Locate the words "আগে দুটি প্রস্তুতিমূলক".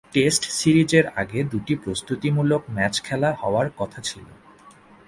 1.15-2.61